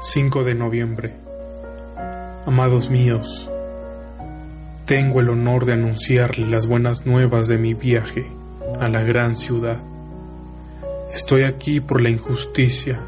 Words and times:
5 0.00 0.44
de 0.44 0.54
noviembre. 0.54 1.12
Amados 2.46 2.88
míos, 2.88 3.50
tengo 4.86 5.20
el 5.20 5.28
honor 5.28 5.64
de 5.64 5.72
anunciarle 5.72 6.46
las 6.46 6.68
buenas 6.68 7.04
nuevas 7.04 7.48
de 7.48 7.58
mi 7.58 7.74
viaje 7.74 8.28
a 8.80 8.88
la 8.88 9.02
gran 9.02 9.34
ciudad. 9.34 9.78
Estoy 11.12 11.42
aquí 11.42 11.80
por 11.80 12.00
la 12.00 12.10
injusticia, 12.10 13.00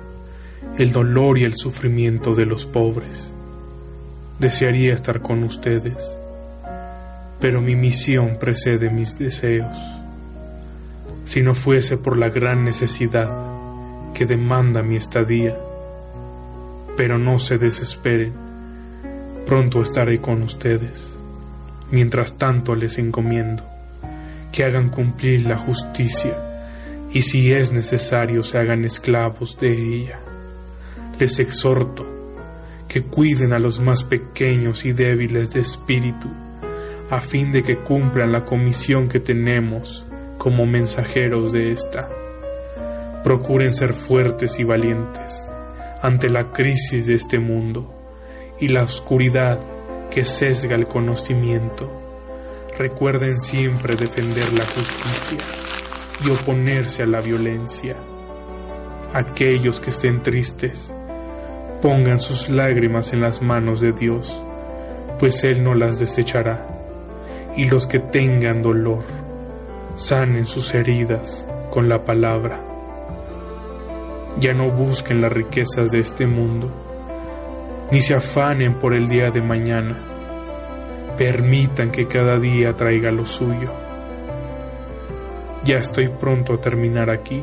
el 0.78 0.90
dolor 0.90 1.38
y 1.38 1.44
el 1.44 1.54
sufrimiento 1.54 2.34
de 2.34 2.46
los 2.46 2.66
pobres. 2.66 3.32
Desearía 4.40 4.92
estar 4.92 5.22
con 5.22 5.44
ustedes, 5.44 6.18
pero 7.38 7.60
mi 7.60 7.76
misión 7.76 8.36
precede 8.40 8.90
mis 8.90 9.16
deseos. 9.16 9.78
Si 11.24 11.40
no 11.40 11.54
fuese 11.54 11.98
por 11.98 12.18
la 12.18 12.30
gran 12.30 12.64
necesidad 12.64 13.30
que 14.12 14.26
demanda 14.26 14.82
mi 14.82 14.96
estadía, 14.96 15.56
pero 16.96 17.18
no 17.18 17.38
se 17.38 17.58
desesperen, 17.58 18.32
pronto 19.46 19.82
estaré 19.82 20.20
con 20.20 20.42
ustedes. 20.42 21.18
Mientras 21.90 22.38
tanto 22.38 22.74
les 22.74 22.98
encomiendo 22.98 23.64
que 24.52 24.64
hagan 24.64 24.90
cumplir 24.90 25.46
la 25.46 25.56
justicia 25.56 26.36
y 27.12 27.22
si 27.22 27.52
es 27.52 27.72
necesario 27.72 28.42
se 28.42 28.58
hagan 28.58 28.84
esclavos 28.84 29.58
de 29.58 29.72
ella. 29.72 30.20
Les 31.18 31.38
exhorto 31.38 32.06
que 32.86 33.02
cuiden 33.02 33.52
a 33.52 33.58
los 33.58 33.80
más 33.80 34.04
pequeños 34.04 34.84
y 34.84 34.92
débiles 34.92 35.52
de 35.52 35.60
espíritu, 35.60 36.28
a 37.10 37.20
fin 37.20 37.52
de 37.52 37.62
que 37.62 37.76
cumplan 37.76 38.32
la 38.32 38.44
comisión 38.44 39.08
que 39.08 39.20
tenemos 39.20 40.04
como 40.38 40.66
mensajeros 40.66 41.52
de 41.52 41.72
esta. 41.72 42.08
Procuren 43.24 43.74
ser 43.74 43.92
fuertes 43.92 44.58
y 44.58 44.64
valientes 44.64 45.49
ante 46.02 46.30
la 46.30 46.52
crisis 46.52 47.06
de 47.06 47.14
este 47.14 47.38
mundo 47.38 47.92
y 48.58 48.68
la 48.68 48.82
oscuridad 48.82 49.58
que 50.10 50.24
sesga 50.24 50.74
el 50.74 50.86
conocimiento. 50.86 51.90
Recuerden 52.78 53.38
siempre 53.38 53.96
defender 53.96 54.52
la 54.52 54.64
justicia 54.64 55.38
y 56.24 56.30
oponerse 56.30 57.02
a 57.02 57.06
la 57.06 57.20
violencia. 57.20 57.96
Aquellos 59.12 59.80
que 59.80 59.90
estén 59.90 60.22
tristes, 60.22 60.94
pongan 61.82 62.20
sus 62.20 62.48
lágrimas 62.48 63.12
en 63.12 63.20
las 63.20 63.42
manos 63.42 63.80
de 63.80 63.92
Dios, 63.92 64.42
pues 65.18 65.44
Él 65.44 65.62
no 65.62 65.74
las 65.74 65.98
desechará. 65.98 66.66
Y 67.56 67.68
los 67.68 67.86
que 67.86 67.98
tengan 67.98 68.62
dolor, 68.62 69.02
sanen 69.96 70.46
sus 70.46 70.72
heridas 70.72 71.46
con 71.70 71.88
la 71.88 72.04
palabra 72.04 72.69
ya 74.38 74.54
no 74.54 74.70
busquen 74.70 75.20
las 75.20 75.32
riquezas 75.32 75.90
de 75.90 76.00
este 76.00 76.26
mundo, 76.26 76.70
ni 77.90 78.00
se 78.00 78.14
afanen 78.14 78.74
por 78.74 78.94
el 78.94 79.08
día 79.08 79.30
de 79.30 79.42
mañana. 79.42 79.98
Permitan 81.18 81.90
que 81.90 82.06
cada 82.06 82.38
día 82.38 82.76
traiga 82.76 83.10
lo 83.10 83.26
suyo. 83.26 83.72
Ya 85.64 85.78
estoy 85.78 86.08
pronto 86.08 86.54
a 86.54 86.60
terminar 86.60 87.10
aquí. 87.10 87.42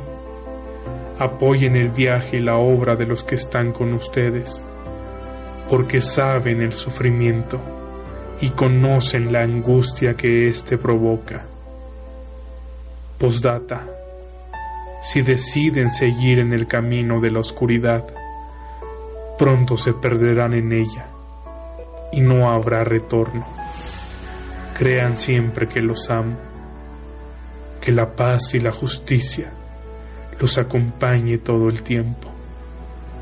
Apoyen 1.19 1.75
el 1.75 1.89
viaje 1.89 2.37
y 2.37 2.39
la 2.39 2.55
obra 2.57 2.95
de 2.95 3.05
los 3.05 3.23
que 3.23 3.35
están 3.35 3.71
con 3.71 3.93
ustedes, 3.93 4.63
porque 5.69 6.01
saben 6.01 6.61
el 6.61 6.71
sufrimiento 6.71 7.59
y 8.41 8.51
conocen 8.51 9.31
la 9.31 9.41
angustia 9.41 10.15
que 10.15 10.47
éste 10.47 10.77
provoca. 10.77 11.45
Postdata 13.17 13.97
si 15.07 15.21
deciden 15.21 15.89
seguir 15.89 16.37
en 16.37 16.51
el 16.51 16.67
camino 16.67 17.21
de 17.21 17.31
la 17.31 17.39
oscuridad, 17.39 18.03
pronto 19.37 19.77
se 19.77 19.93
perderán 19.93 20.53
en 20.53 20.73
ella 20.73 21.07
y 22.11 22.19
no 22.19 22.51
habrá 22.51 22.83
retorno. 22.83 23.47
Crean 24.77 25.17
siempre 25.17 25.69
que 25.69 25.81
los 25.81 26.09
amo, 26.09 26.35
que 27.79 27.93
la 27.93 28.17
paz 28.17 28.53
y 28.53 28.59
la 28.59 28.73
justicia 28.73 29.49
los 30.41 30.57
acompañe 30.57 31.37
todo 31.37 31.69
el 31.69 31.83
tiempo. 31.83 32.27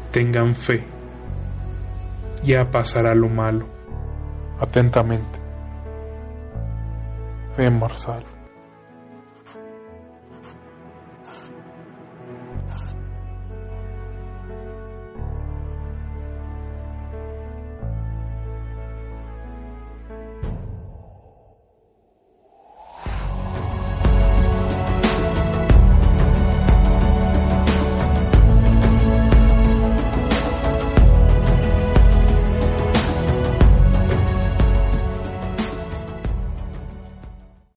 Tengan 0.09 0.56
fe, 0.56 0.84
ya 2.44 2.72
pasará 2.72 3.13
lo 3.13 3.29
malo. 3.29 3.67
Atentamente. 4.59 5.40
Fe 7.56 7.69
Marsal. 7.69 8.34